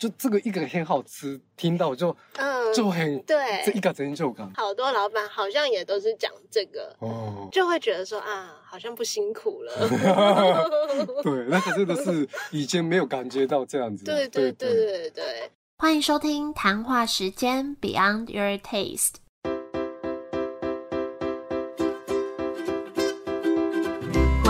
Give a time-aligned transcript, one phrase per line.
[0.00, 7.46] 就这个一个很好吃，听到就嗯，就很对这一个成就感好多老板好像也都是讲这个，哦。
[7.52, 9.72] 就会觉得说啊，好像不辛苦了。
[11.22, 14.06] 对，那个真的是以前没有感觉到这样子。
[14.06, 19.16] 对对对对对，欢迎收听谈话时间 Beyond Your Taste。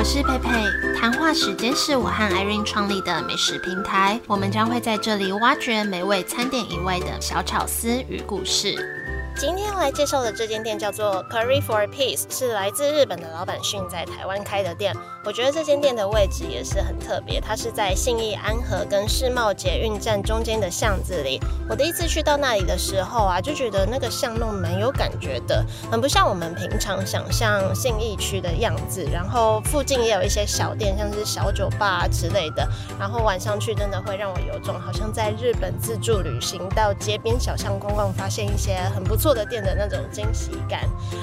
[0.01, 0.51] 我是佩佩，
[0.98, 8.75] 谈话时间是我和 Irene 创立的美食平台，我们将会在这里挖掘美味餐点以外的小巧思与故事。
[9.36, 14.96] 今天要来介绍的这间店叫做 Curry for Peace，是来自日本的老板训在台湾开的店。
[15.24, 21.40] 我觉得这间店的位置也是很特别，它是在信义安和跟世贸捷运站中间的巷子里。
[21.68, 29.06] 我第一次去到那里的时候啊，就觉得那个巷弄蛮有感觉的，很不像我们平常想象信义区的样子。
[29.12, 32.66] 然后附近也有一些小店，像是小酒吧之类的。
[32.98, 39.30] 然后晚上去真的会让我有种好像在日本自助旅行，到街边小巷逛逛，发现一些很不错。
[39.30, 40.80] 的店的那种惊喜感，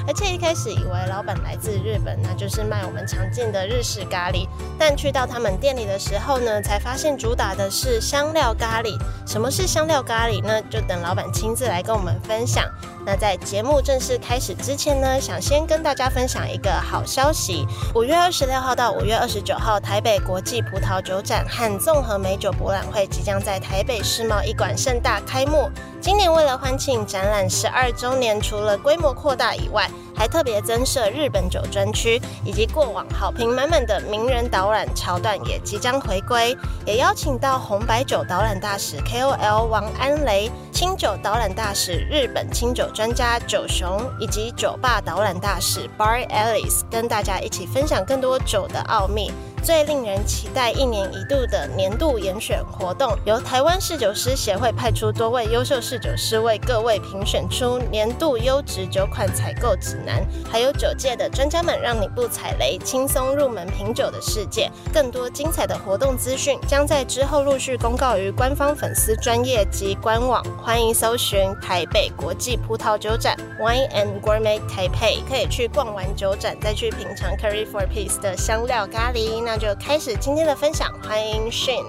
[0.07, 4.47] 而且一开始以为老板来自日本，那就是卖我们常见的日式咖喱。
[4.77, 8.97] 但去到他们店里的时候呢，才发现主打的是香料咖喱。
[9.25, 10.61] 什么是香料咖喱呢？
[10.69, 12.65] 就等老板亲自来跟我们分享。
[13.05, 25.69] 那在节目正式开始之前呢，想先跟大家分享一个好消息：五月二十六号到五月二十九号，台北国际葡萄酒展和综合美酒博览会即将在台北世贸一馆盛大开幕。
[26.01, 49.31] 今年为了欢庆展览十二周年，除了规模扩大以外，还特别增设日本酒专区，以及过往好评满满的名人导览桥段也即将回归，也邀请到红白酒导览大使 KOL 王安雷、清酒导览大使日本清酒专家九雄，以及酒吧导览大使 Bar Alice，跟大家一起分享更多酒的奥秘。
[49.67, 64.71] 最令人期待一年一度的年度严选活动，由台湾侍酒师协会派出多位优秀侍酒师为各位评选出年度优质酒款采购指南，还有酒界的专家们让你不踩雷，轻松入门品酒的世界。
[64.93, 79.43] 更多精彩的活动资讯将在之后陆续公告于官方粉丝专业及官网，欢迎搜寻台北国际葡萄酒展 Wine and Gourmet Taipei，可以去逛完酒展再去品尝 Curry for Peace 的香料咖喱。
[79.43, 81.83] 那就开始今天的分享，欢迎 Shin。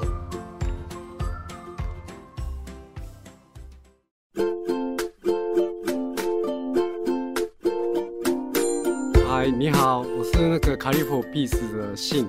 [9.29, 12.27] 嗨，你好，我是那个卡利普必斯的信，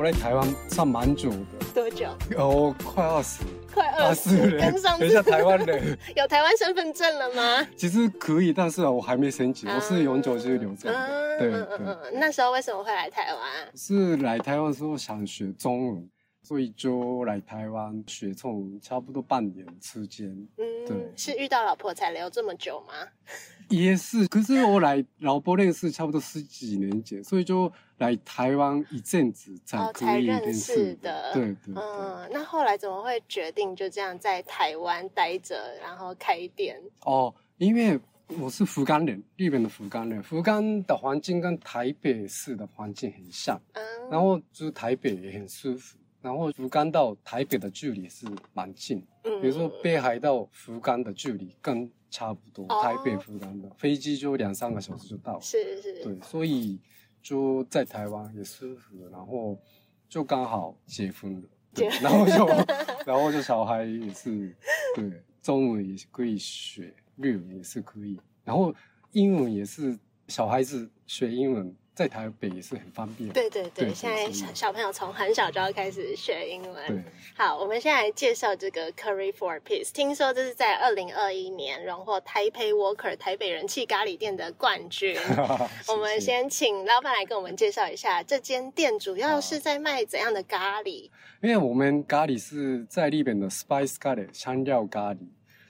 [0.00, 1.36] 我在台湾上蛮久的，
[1.74, 2.08] 多久？
[2.30, 7.68] 有快二十，快二十，人，跟上等一下台湾人， 有台湾身份证了吗？
[7.76, 12.18] 其实可以，但是啊，我还没申请，我是永久居留证的，对对。
[12.18, 13.42] 那时候为什么会来台湾？
[13.76, 16.08] 是来台湾的时候想学中文。
[16.42, 20.28] 所以就来台湾学从，差不多半年时间。
[20.56, 22.94] 嗯，对，是遇到老婆才留这么久吗？
[23.68, 31.32] 也是，可是我来老婆认识差不多十几年前，所以就来台湾一阵子才可以认识的。
[31.32, 31.74] 对对。
[31.76, 36.82] 嗯，那后来怎么会决定就这样在台湾待着，然后开店？
[37.04, 38.00] 哦，因为
[38.40, 45.96] 我是福冈人，日本的福冈人，福冈的环境跟台北市的环境很像，嗯，然后就是台北也很舒服。
[46.22, 56.78] 然后福冈到台北的距离是蛮近，嗯，比如说北海到福冈的距离更差不多，台北福冈的飞机就两三个小时就到了，是是，对，所以
[57.22, 59.58] 就在台湾也舒服，然后
[60.08, 62.46] 就刚好结婚了，对，然后就
[63.06, 64.54] 然后就小孩也是，
[64.94, 68.74] 对，中文也是可以学，日文也是可以，然后
[69.12, 69.98] 英文也是
[70.28, 71.74] 小孩子学英文。
[71.94, 73.28] 在台北也是很方便。
[73.30, 76.86] 对对对，现在小小朋友从很小就要开始学英文。
[76.86, 77.02] 对，
[77.36, 79.92] 好，我们现在来介绍这个 Curry for Peace。
[79.92, 85.14] 听说这是在二零二一年荣获台北 Walker 台北人气咖喱店的冠军。
[85.88, 91.10] 我们先请老板来跟我们介绍一下这间店主要是在卖怎样的咖喱。
[91.42, 95.18] 因为我们咖喱是在日本的 Spice 咖喱香料咖喱。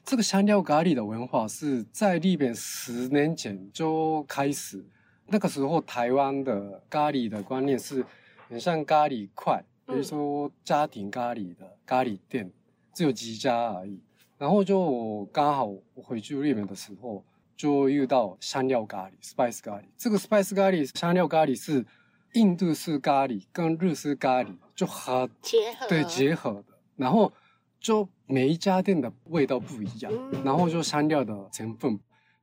[0.05, 4.85] 这个香料咖喱的文化是在日本十年前就开始。
[5.33, 8.05] 那个时候，台湾的咖喱的观念是
[8.49, 12.51] 很像咖喱块，比如说家庭咖喱的咖喱店
[12.93, 14.01] 只有几家而已。
[14.37, 17.25] 然后就刚好我回去日本的时候，
[17.57, 19.85] 就遇到香料咖喱 （spice 咖喱）。
[19.97, 21.87] 这个 spice 咖喱香料咖喱是
[22.33, 26.75] 印度式咖喱跟日式咖喱就很结合，对结合的。
[26.97, 27.33] 然后
[27.79, 30.13] 就每一家店的味道不一样，
[30.45, 32.01] 然后就香料的成分。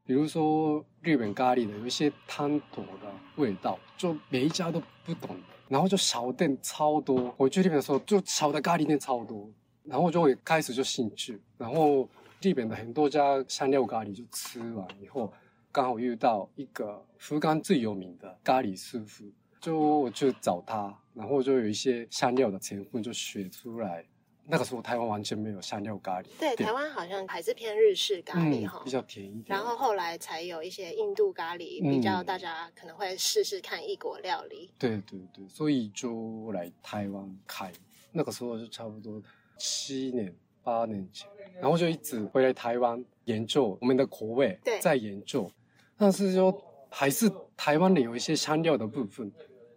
[0.07, 5.35] 比如说日本咖喱的有一些汤头的味道，就每一家都不同。
[5.67, 9.51] 然后就小店超多，我去日本的时候就小的咖喱店超多。
[9.83, 12.07] 然后我就会开始就兴趣，然后
[12.41, 15.33] 日本的很多家香料咖喱就吃完以后，
[15.73, 19.25] 刚好遇到一个福冈最有名的咖喱师傅，
[19.59, 24.05] 就我去找他，然后就有一些香料的成分就学出来。
[24.49, 29.45] 那个时候台湾完全没有香料咖喱，对，台湾好像还是偏日式咖喱哈、嗯，比较甜一点。
[29.47, 34.71] 然后后来才有一些印度咖喱，比较嗯大家可能会试试看异国料理。
[34.79, 37.71] 对对对，所以就来台湾开。
[38.11, 39.21] 那个时候就差不多
[39.57, 40.33] 七年
[40.63, 41.27] 八年前，
[41.59, 45.51] 然后就一直回来台湾研究我们的口味对，在研究。
[45.97, 46.55] 但是说
[46.89, 49.31] 还是台湾的有一些香料的部分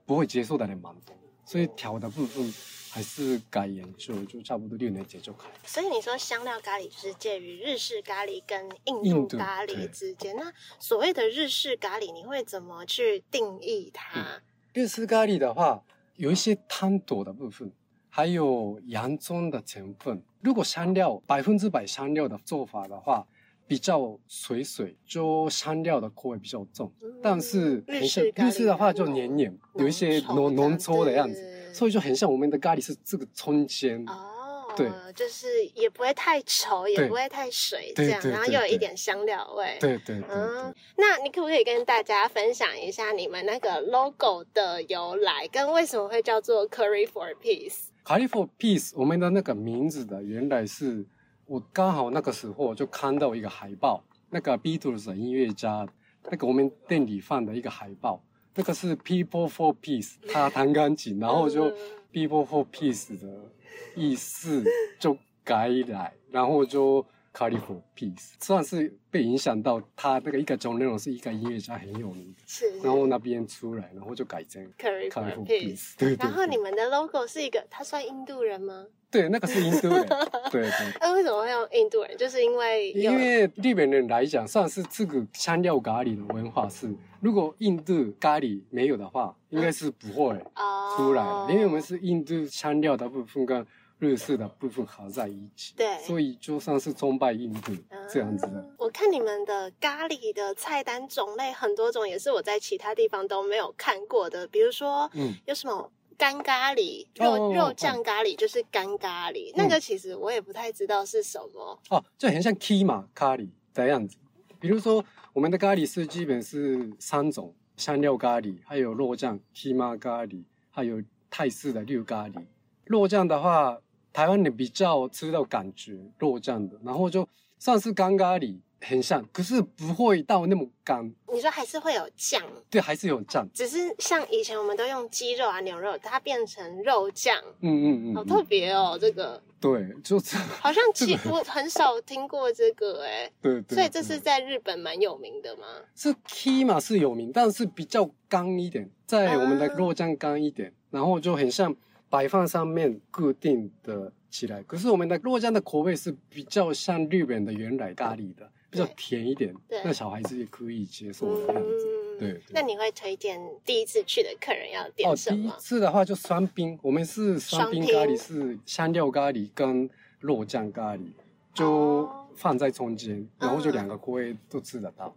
[0.07, 1.15] 不会接受的人蛮多，
[1.51, 2.55] 所以调的部分
[2.93, 5.49] 还是改研究，就差不多六年级就开。
[5.65, 10.37] 所以你说香料咖喱就是介于日式咖喱跟印印度度咖喱之间。
[10.37, 14.41] 那所谓的日式咖喱，你会怎么去定义它？
[14.75, 15.83] 日式咖喱的话，
[16.15, 17.73] 有一些汤头的部分，
[18.09, 20.23] 还有洋葱的成分。
[20.43, 23.27] 如果香料百分之百香料的做法的话，
[23.71, 26.93] 比较水水，就香料的口味比较重。
[27.01, 34.05] 嗯但是日很像式咖喱日式的话就黏黏，有一些浓浓稠的样子，所以就很像我们的咖喱是这个中间。
[34.09, 39.77] 哦，对，就是也不会太稠，也不会太水，对这样，然后又有一点香料味。
[39.79, 51.05] 对对对嗯，，那你可不可以跟大家分享一下你们那个 logo 的由来，跟为什么会叫做 Curry for Peace？Curry for Peace，我们的那个名字的原来是
[51.51, 55.85] 我刚好那个时候就看到一个海报，那个 Beatles 的音乐家，
[56.31, 58.23] 那个我们店里放的一个海报，
[58.55, 61.75] 那个是 People for Peace，他弹钢琴，然后就嗯
[62.15, 63.51] People for Peace 的
[63.97, 64.63] 意思
[65.01, 75.47] 就改来，然后就 c a l i for Peace，算是被影响到他那个一个 John Lennon 是一个音乐家很有名的，是，然后那边出来，然后就改成 c a l i for for
[75.47, 75.77] Peace。
[75.77, 78.87] Peace，对对然后你们的 logo 是一个，他算印度人吗？
[79.13, 80.07] 对，那个是印度人，
[80.53, 80.71] 对对。
[81.01, 82.17] 那为什么会用印度人？
[82.17, 93.67] 就是因为因为日本人来讲，算是这个香料咖喱的文化是，如果印度咖喱没有的话，应该是不会哦出来的，因为我们是印度香料的部分跟
[94.01, 97.73] 日式的部分合在一起，对所以就算是崇拜印度
[98.11, 98.59] 这样子的。
[98.59, 104.47] 啊我看你们的咖喱的菜单种类很多种，也是我在其他地方都没有看过的。
[104.49, 109.53] 比如说，嗯，有什么干咖喱、肉、哦肉酱咖喱，就是干咖喱。
[109.55, 111.79] 那个其实我也不太知道是什么。
[111.91, 114.17] 哦，就很像 kima 咖喱的样子。
[114.59, 115.05] 比如说，
[115.35, 122.43] 我们的咖喱是基本是三种：香料咖喱，还有肉酱 kima 咖喱，还有泰式的绿咖喱。
[122.85, 123.79] 肉酱的话，
[124.13, 127.29] 台湾人比较吃到感觉肉酱的，然后就
[127.59, 133.47] 算是干咖喱，很像，可是不会到那么干，你说还是会有酱，对，还是有酱。
[133.53, 138.99] 只是像以前我们都用鸡肉啊、牛肉，它变成肉酱，嗯嗯嗯，好特别哦。
[139.01, 143.77] 这个对，就是 好像其这个我很少听过这个哎、对对。
[143.77, 145.65] 所以这是在日本蛮有名的吗？
[145.95, 151.77] 是 Kima 是有名，但是比较干一点，在我们的啊肉酱干一点，然后就很像
[152.11, 154.63] 摆放上面固定的起来。
[154.65, 161.87] 可是我们的肉酱的口味是比较像日本的原来咖喱的，比较甜一点对，那小孩子也可以接受的样子。
[162.19, 165.57] 对对那你会推荐第一次去的客人要点哦，第一什么？
[165.59, 171.07] 次的话就双冰，我们是双冰咖喱，是香料咖喱跟肉酱咖喱，
[171.55, 175.15] 就哦放在中间，然后就两个口味都吃得到。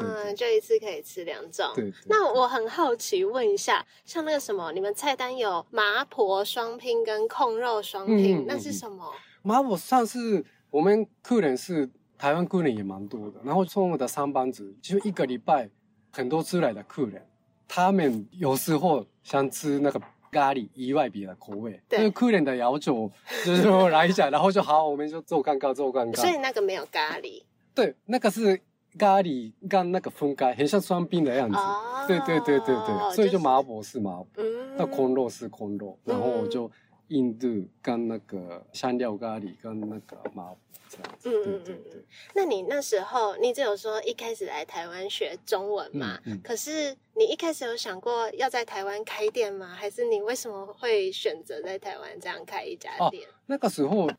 [0.00, 1.70] 嗯，就一次可以吃两种。
[1.74, 9.12] 对对那我很好奇，问一下，像那个什么，你们菜单有麻婆双拼跟控肉双拼，那是什么？
[9.42, 11.88] 麻婆上次我们客人是
[12.18, 15.68] 台湾客人也蛮多的，然后从我的上班族，就一个礼拜
[16.12, 17.26] 很多出来的客人，
[17.66, 23.10] 他们有时候想吃那个咖喱以外别的口味，对就是客人的要求，
[23.44, 26.36] 就是说来一下，然后就好，我们就做看看做看所以。
[26.36, 27.42] 那个没有咖喱
[27.74, 28.60] 对，那个是
[28.98, 31.56] 咖喱跟那个分开，很像双冰的样子。
[31.56, 34.26] 哦对对对对对，所以就就是麻婆是麻婆。
[34.36, 36.68] 嗯，那空肉是空肉，然后我就
[37.08, 37.46] 印度
[37.80, 40.56] 跟那个香料咖喱跟那个麻婆
[40.88, 42.04] 这样子，嗯对嗯嗯对对，
[42.34, 46.18] 那你那时候，你只有说一开始来台湾学中文嘛？
[46.42, 49.68] 可是你一开始有想过要在台湾开店吗？
[49.68, 53.28] 还是你为什么会选择在台湾这样开一家哦店？
[53.46, 54.10] 那个时候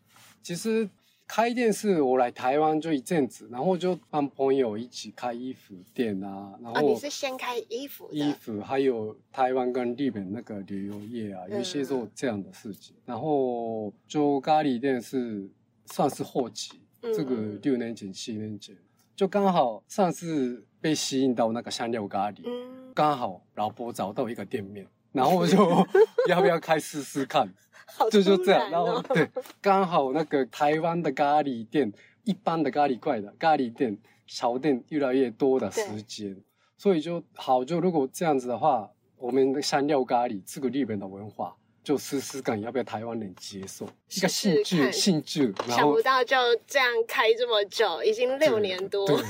[0.41, 0.87] 其实
[1.33, 15.49] 开店是我来台湾就一阵子，然后就帮朋友一起开衣服店啊，然哦，你是先开衣服的，衣服还有台湾跟日本那个旅游业啊，有一些做这样的事情，然后就咖喱店是
[15.85, 18.75] 算是后期，嗯这个六年前七年前
[19.15, 22.41] 就刚好上次被吸引到那个香料咖喱。
[22.43, 25.57] 嗯，刚好老婆找到一个店面，然后我就
[26.27, 27.47] 要不要开试试看，
[27.95, 29.29] 好就就这样，然然后哦对，
[29.61, 31.91] 刚好那个台湾的咖喱店，
[32.23, 36.35] 一般的咖喱怪的咖喱店、小店越来越多的时间，
[36.77, 49.17] 所以就好，就如果这样子的话，我们的香料咖喱这个日本的文化，就试试看要不要台湾人接受，一个兴趣兴趣，想不到就这样开这么久，已经六年多，对。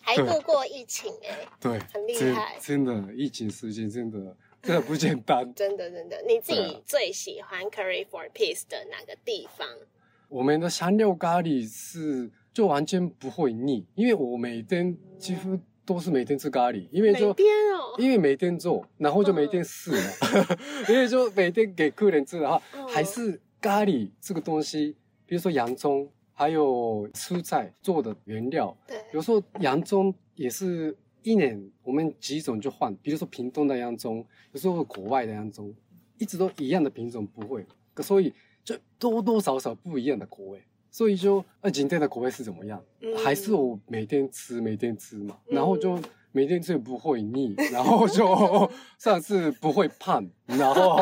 [0.00, 2.56] 还度过疫情哎、对，很厉害。
[2.60, 5.50] 真的，疫情时间真的真的不简单。
[5.54, 6.22] 真的真的。
[6.26, 9.66] 你自己最喜欢 Curry for Peace 的哪个地方？
[10.28, 19.98] 我们的香料咖喱是就完全不会腻，因为我每天几乎都是每天吃咖喱，因为就每天哦因为每天做，然后就每天试嘛，
[20.88, 35.74] 因为就每天给客人吃的话，嗯还是咖喱这个东西，比如说洋葱，还有蔬菜做的原料，对，有时候洋葱也是一年我们几种就换，比如说屏东的洋葱，有时候国外的洋葱，
[36.18, 37.64] 一直都一样的品种不会，
[38.00, 38.32] 所以
[38.64, 40.62] 就多多少少不一样的口味。
[40.90, 42.82] 所以就那今天的口味是怎么样？
[43.00, 45.98] 嗯还是我每天吃每天吃嘛，嗯然后就
[46.32, 50.98] 每天吃不会腻， 然后就上次不会胖， 然后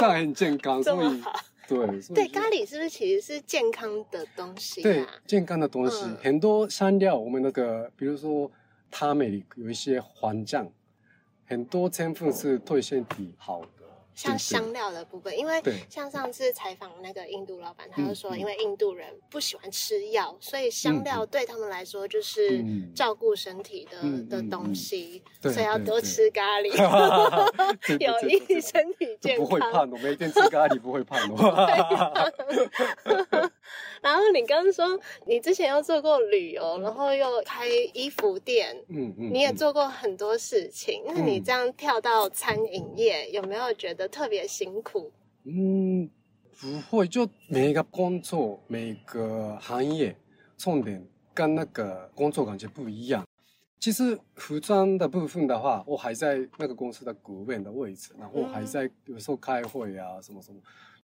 [0.00, 1.22] 上很健康，这所以。
[1.66, 5.08] 对，对，咖喱是不是其实是健康的东西对啊？
[5.26, 8.50] 健康的东西、嗯很多香料，我们那个比如说
[8.96, 10.70] 他们有一些环境，
[11.46, 13.60] 很多成分是对身体好，
[14.14, 22.92] 像香料的部分，因为像上次采访那个印度老板，他就说，因为印度人不喜欢吃药，所以香料对他们来说就是嗯。
[22.94, 26.70] 照顾身体的、嗯的东西，对所以要多吃咖喱，
[27.98, 29.72] 有益身体健康不会康。
[29.72, 31.34] 胖的，每天吃咖喱不会胖的。
[34.00, 39.56] 然后你刚刚说你之前又做过旅游，然后又开衣服店，嗯嗯，你也嗯。
[39.56, 41.44] 做过很多事情，那你嗯。
[41.44, 45.10] 这样跳到餐饮业，有没有觉得特别辛苦？
[45.44, 46.08] 嗯，
[46.60, 50.16] 不会，就每一个工作、每个行业
[50.56, 53.24] 重点跟那个工作感觉不一样。
[53.80, 60.58] 其实服装的部分的话，我还在那个公司的顾问的位置，然后还在有时候开会啊什么什么，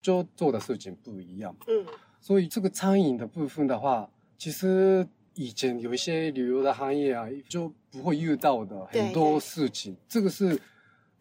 [0.02, 1.54] 就做的事情不一样。
[1.68, 1.86] 嗯
[2.20, 9.94] 所以这个餐饮的部分的话，其实以前有一些旅游的行业啊，就不会遇到的很多事情。
[10.08, 10.58] 这个是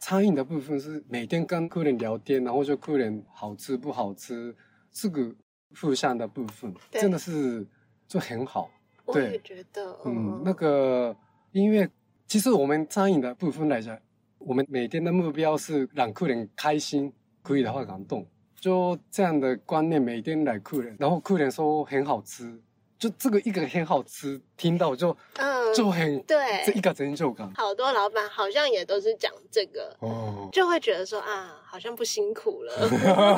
[0.03, 4.53] 餐饮的部分，是每天跟客人聊天，然后就客人好吃不好吃，
[4.91, 5.33] 这个
[5.79, 7.65] 互相的部分真的是
[8.05, 8.69] 就很好。
[9.05, 11.15] 我也，觉得，嗯，那个
[11.53, 11.89] 因为
[12.27, 13.98] 其实我们餐饮的部分来讲，
[14.39, 18.27] 我们每天的目标是让客人开心，可以的话感动。
[18.60, 22.62] 就这样的观念，每天来客人，然后客人说很好吃，
[23.03, 30.48] 就这个一个很好吃，听到就嗯，就很对这一个成就感好多老板好像也都是讲这个，哦。
[30.53, 32.89] 就会觉得说啊，好像不辛苦了。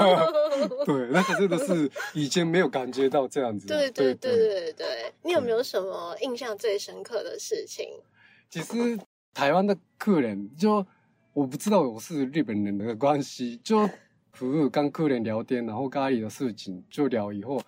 [0.86, 3.66] 对，那个真的是以前没有感觉到这样子。
[3.66, 4.50] 对对对对。
[4.50, 7.90] 对对，你有没有什么印象最深刻的事情？
[8.52, 9.00] 其实
[9.34, 10.86] 台湾的客人就
[11.34, 13.90] 我不知道我是日本人的关系，就
[14.32, 17.60] 服务跟客人聊天，然后咖喱的事情就聊以后，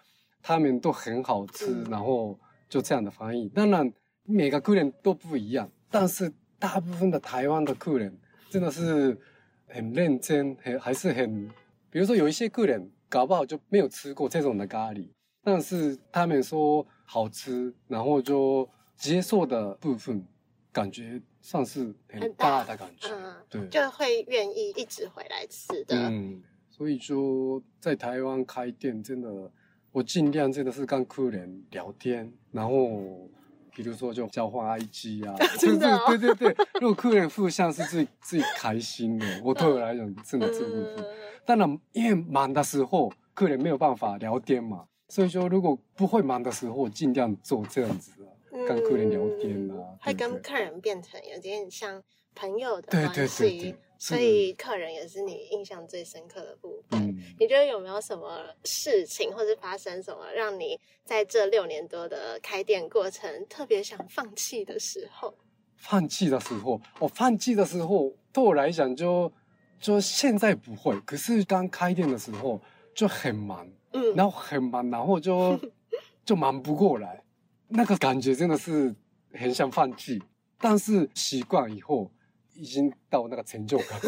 [0.47, 2.39] 他们都很好吃，嗯然后
[2.69, 3.49] 就这样的翻译。
[3.49, 3.91] 当然
[4.23, 8.17] 每个客人都不一样，但是大部分的台湾的客人
[8.49, 9.19] 真的是
[9.67, 11.49] 很认真，很还是很，
[11.89, 15.09] 比如说有一些客人搞不好就没有吃过这种的咖喱，
[15.43, 20.25] 但是他们说好吃，然后就接受的部分，
[20.71, 23.09] 感觉算是很很大大的感觉。
[23.11, 26.09] 嗯，对，就会愿意一直回来吃的。
[26.09, 29.51] 嗯，所以说在台湾开店，真的
[29.97, 33.27] 我尽量真的是跟客人聊天，然后
[33.73, 40.97] 比如说就交换 IG 啊， 真的对对对，如果客人互相是最最开心的，我对我来讲真的这部分。
[40.99, 41.05] 嗯，
[41.43, 48.29] 当然，因为忙的时候客人没有办法聊天嘛，所以说如果不会忙的时候，我尽量做这样子啊，
[48.67, 52.03] 跟客人聊天啊嗯，会跟客人变成有点像
[52.35, 56.99] 朋友的对对对关系对，所以客人也是你印象最深刻的部分。
[56.99, 57.17] 嗯。
[57.39, 65.33] 你觉得有没有什么事情，或是发生什么，让你在这六年多的开店过程特别想放弃的时候？
[65.75, 69.31] 放弃的时候，我放弃的时候，对我来讲就
[69.79, 72.59] 就现在不会，可是刚开店的时候
[72.95, 75.59] 就很忙，嗯，然后很忙，然后就
[76.25, 77.23] 就忙不过来，
[77.67, 78.95] 那个感觉真的是
[79.33, 80.21] 很想放弃，
[80.57, 82.09] 但是习惯以后
[82.57, 83.99] 已经到那个成就感，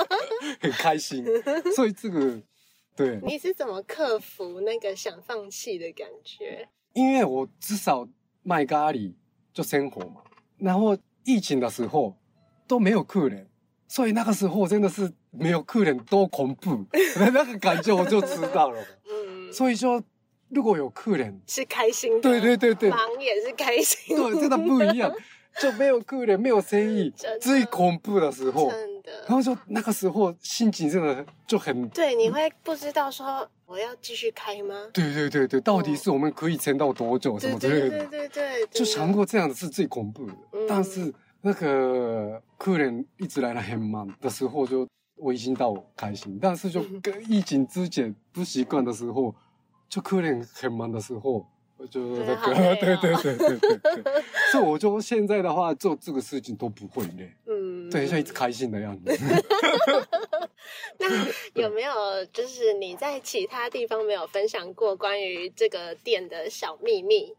[0.60, 1.24] 很开心，
[1.74, 2.40] 所以这个
[2.94, 6.68] 对，你是怎么克服那个想放弃的感觉？
[6.94, 8.08] 因为我至少
[8.42, 9.12] 卖咖喱
[9.52, 10.22] 就生活嘛，
[10.56, 12.16] 然后疫情的时候
[12.66, 13.50] 都没有客人，
[13.88, 16.86] 所以那个时候真的是没有客人多恐怖，
[17.18, 18.82] 那个感觉我就知道了。
[19.10, 20.02] 嗯，所以说，
[20.48, 25.12] 如果有客人，是开心的，对对对对，忙也是开心，对，真的不一样，
[25.60, 29.12] 就没有客人，没有生意， 最恐怖的时候，真的。
[29.26, 34.74] 然后就那个时候心情真的就很，对，你会不知道说我要继续开吗？
[34.92, 40.32] 对对对对，到底是我们可以撑到多久什么之类的，对对对对，就真的想过这样子是最恐怖的。
[40.52, 44.86] 嗯但是那个客人一直来的很忙的时候，就
[45.16, 49.34] 我已经到开心，但是就嗯 跟疫情之前不习惯的时候，
[49.88, 51.46] 就客人很忙的时候。
[51.78, 59.04] 我就那个， 对对对对对对对， 所以我就现在的话做这个事情都不会累，嗯，对，像一直开心的样子。
[60.98, 61.06] 那
[61.54, 67.34] 有没有就是你在其他地方没有分享过关于这个店的小秘密，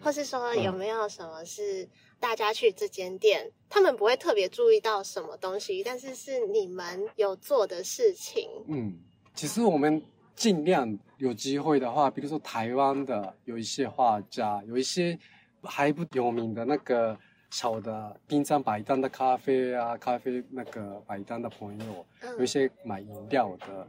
[0.00, 1.88] 或是说有没有什么是
[2.20, 8.48] 大家去这间店，他们不会特别注意到什么东西，但是是你们有做的事情？
[8.68, 8.98] 嗯，
[9.34, 10.02] 其实我们
[10.40, 15.18] 尽量有机会的话，比如说台湾的有一些画家，有一些
[15.62, 17.14] 还不有名的那个
[17.50, 22.06] 小的冰山摆摊的咖啡啊，咖啡那个摆摊的朋友，
[22.38, 23.86] 有一嗯，些买饮料的，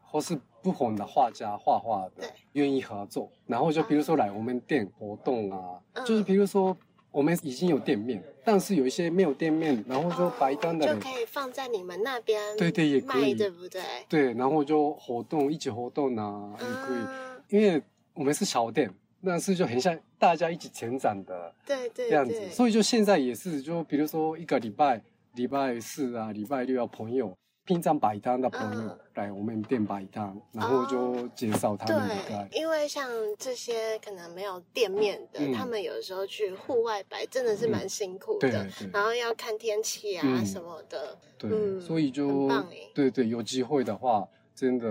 [0.00, 3.30] 或是不红的画家画画的，愿意合作。
[3.46, 6.04] 然后就比如说来我们店活动啊，嗯。
[6.06, 6.74] 就是比如说
[7.12, 10.96] 我们已经有店面，但是有一些没有店面，然后就白单的人。
[10.98, 13.82] 就可以放在你们那边对对也可，以对不对？
[14.08, 16.98] 对，然后就活动，一起活动啊，也可以。
[16.98, 17.82] 嗯，因为
[18.14, 18.88] 我们是小店，
[19.24, 25.02] 但是就很像大家一起成长的对对样子，对，所以就现在也是，就比如说一个礼拜，
[25.34, 27.36] 礼拜四啊，礼拜六要朋友，
[27.70, 33.06] 平常摆摊的朋友、嗯来我们店摆摊，然后就介绍他们对来，，因为像
[33.38, 41.16] 这些可能没有店面的，嗯他们有时候去户外摆真的是蛮辛苦对的，对然后要看天气啊嗯什么的。
[41.38, 42.48] 对，嗯所以就
[42.94, 44.88] 对对，有机会的话，真的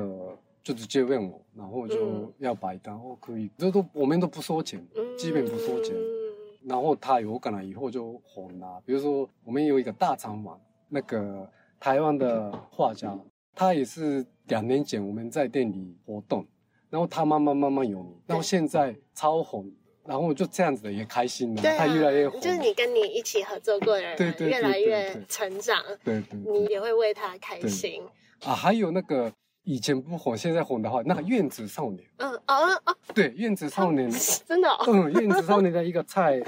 [0.61, 5.95] 就直接问我，然后就嗯要摆摊，哦可以，这都我们都不收钱，嗯基本不收钱。
[6.65, 8.79] 然后他有可能以后就红了。
[8.85, 11.49] 比如说，我们有一个大肠王，那个
[11.79, 13.17] 台湾的画家，
[13.55, 16.45] 他也是两年前我们在店里活动，
[16.89, 19.71] 然后他慢慢慢慢有名，然后现在超红，
[20.05, 26.51] 然后就这样子的也开心了，对啊，他越来越红，就是你跟你一起合作过的人，对对对越来对越对成长，对对对。
[26.51, 28.03] 你也会为他开心。
[28.43, 29.31] 啊，还有那个
[29.69, 34.09] 以前不红，现在红的话，那个院子少年，嗯啊啊，对，院子少年。
[34.47, 36.41] 真的哦，嗯，院子少年的一个菜，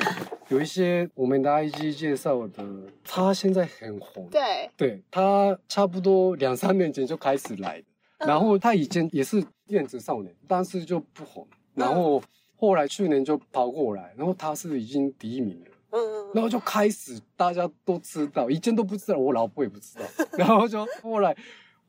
[0.50, 2.66] 有一些我们的 IG 介绍的，
[3.04, 4.28] 他现在很红。
[4.32, 7.86] 对，对他差不多两三年前就开始来的，
[8.18, 8.28] 嗯。
[8.28, 12.20] 然后他以前也是院子少年，但是就不红，然后
[12.56, 20.06] 后来去年就跑过来，然后他是已经第一名了，嗯，然后就开始大家都知道，以前都不知道，我老婆也不知道，
[20.36, 21.38] 然后就后来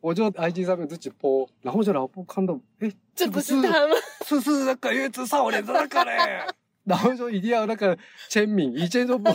[0.02, 3.94] 我就 IG 上面自己播，然后就老婆看到，哎，这不不是是他吗？
[4.26, 6.44] 是是那个院子少年的那个嘞。
[6.84, 7.96] 然后就一定要那个
[8.28, 9.30] 签名，以前都不，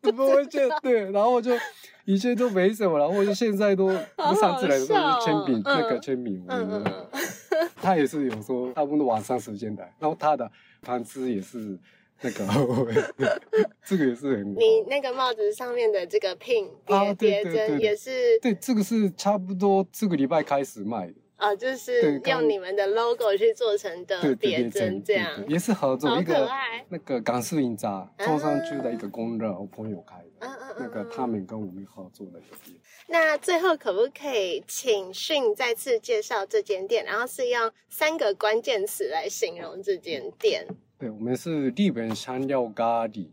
[0.00, 1.52] 都不会签，对，然后就
[2.06, 7.08] 以前都没什么，然后就现在都好好上次来的时候签名，哦那个嗯签名，嗯嗯
[7.76, 11.78] 他也是有说他们的晚上时间来，然后他的盘子也是
[12.20, 12.46] 那个，
[13.84, 26.48] 这个也是很你那个帽子上面的这个 pin 啊叠叠针也是对，这个是差不多这个礼拜开始卖的，啊，就是用你们的 logo 去做成的对对别针，这对样对，也是合作好一个。
[26.88, 30.24] 那个港式印扎中山区的一个公热，我朋友开的。
[30.40, 32.76] 嗯嗯那个嗯他们跟我们合作的一个店，
[33.08, 40.66] 那最后可不可以请迅再次介绍这间店，然后是用三个关键词来形容这间店？
[41.04, 43.26] 对我们是日本香料咖喱，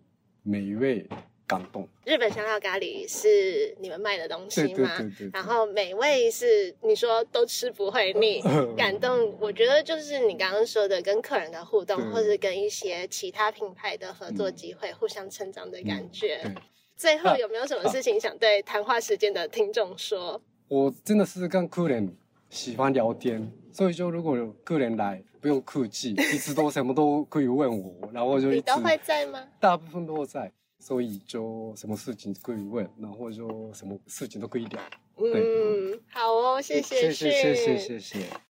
[0.44, 1.08] 美味
[1.48, 1.88] 感动。
[2.04, 4.98] 日本香料咖喱是你们卖的东西对对吗？
[4.98, 5.30] 对对。
[5.32, 8.42] 然后美味是你说都吃不会腻，
[8.76, 16.42] 感动我觉得就是你刚刚说的跟客人的互动，或是跟一些其他品牌的合作机会，互相成长的感觉。
[16.44, 16.54] 对，
[16.98, 20.42] 最后有没有什么事情想对谈话时间的听众说？
[20.68, 22.14] 我真的是跟客人
[22.52, 29.42] 喜欢聊天，所以就如果有客人来，不用客气， 一直都什么都可以问我，然后就一直你都会在吗？
[29.58, 34.82] 大部分都在，所以就什么事情可以问，然后就什么事情都可以聊。
[35.16, 38.51] 嗯，好哦，谢谢谢谢谢谢谢谢。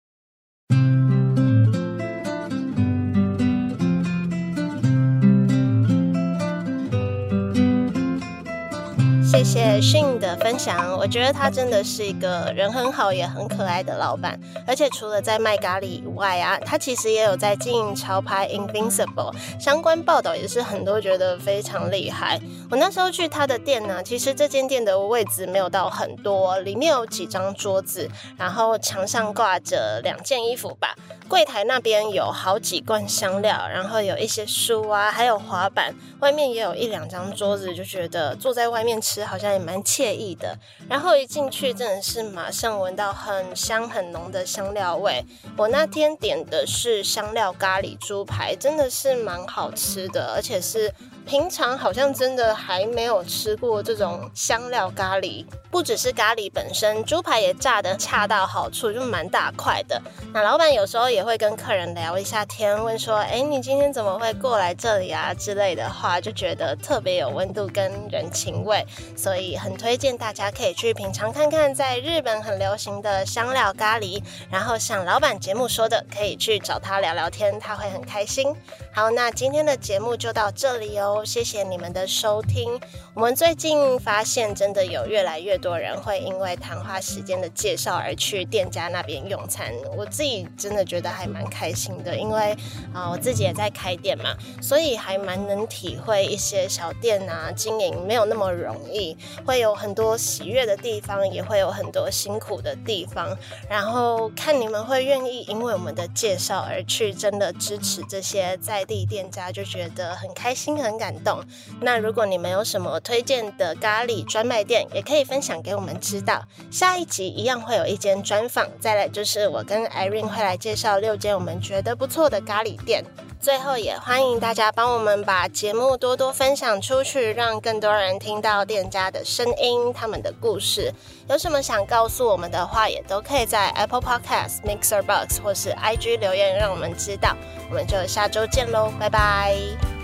[9.40, 22.38] 谢谢 Shin 的分享，我觉得他真的是一个人很好也很可爱的老板，而且除了在卖咖喱以外啊，他其实也有在经营潮牌 Invincible，相关报道也是很多觉得非常厉害。
[22.70, 30.94] 我那时候去他的店呢，其实这间店的位置没有到很多，里面有几张桌子，然后墙上挂着两件衣服吧，
[31.30, 39.29] 柜台那边有好几罐香料，然后有一些书啊，还有滑板，外面也有一两张桌子，就觉得坐在外面吃。
[39.30, 40.58] 好像也蛮惬意的，
[40.90, 45.24] 然后一进去真的是马上闻到很香很浓的香料味。
[45.56, 50.94] 我那天点的是香料咖喱猪排，真的是蛮好吃的，而且是。
[51.30, 60.02] 平常好像真的还没有吃过这种香料咖喱，不只是咖喱本身，猪排也炸得恰到好处，就蛮大块的。
[60.34, 68.84] 那老板有时候也会跟客人聊一下天，问说：“哎，你今天怎么会过来这里啊？”之类的话，就觉得特别有温度跟人情味，
[69.16, 74.20] 所以很推荐大家可以去品尝看看，在日本很流行的香料咖喱。
[74.50, 78.52] 然后像老板节目说的，可以去找他聊聊天，他会很开心。
[78.92, 81.18] 好，那今天的节目就到这里哦。
[81.24, 82.80] 谢谢你们的收听。
[83.14, 89.74] 我们最近发现，真的有越来越多人会因为谈话时间的介绍而去店家那边用餐。
[89.96, 92.56] 我自己真的觉得还蛮开心的，因为
[92.94, 103.38] 啊，我自己也在开店嘛，所以还蛮能体会一些小店啊经营没有那么容易，会有很多喜悦的地方，也会有很多辛苦的地方。
[103.70, 111.44] 然后看你们会愿意因为我们的介绍而去真的支持这些在地店家，就觉得很开心、很感感动。
[111.82, 116.44] 那如果你们有什么推荐的咖喱专卖店，也可以分享给我们知道。
[116.70, 123.04] 下一集一样会有一间专访，再来就是我跟 Irene 会来介绍六间我们觉得不错的咖喱店。
[123.42, 130.94] 最后也欢迎大家帮我们把节目多多分享出去，让更多人听到店家的声音、他们的故事。
[131.30, 137.34] 有什么想告诉我们的话，也都可以在 Apple Podcast、Mixer Box 或是 IG 留言，让我们知道。
[137.70, 139.99] 我们就下周见喽，拜拜。